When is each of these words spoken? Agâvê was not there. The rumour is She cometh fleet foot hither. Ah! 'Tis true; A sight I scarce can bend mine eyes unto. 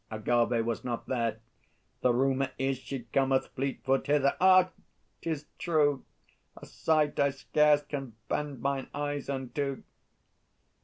Agâvê 0.11 0.65
was 0.65 0.83
not 0.83 1.05
there. 1.05 1.41
The 2.01 2.11
rumour 2.11 2.49
is 2.57 2.79
She 2.79 3.01
cometh 3.13 3.49
fleet 3.53 3.83
foot 3.83 4.07
hither. 4.07 4.35
Ah! 4.41 4.71
'Tis 5.21 5.45
true; 5.59 6.05
A 6.57 6.65
sight 6.65 7.19
I 7.19 7.29
scarce 7.29 7.83
can 7.83 8.15
bend 8.27 8.61
mine 8.61 8.87
eyes 8.95 9.29
unto. 9.29 9.83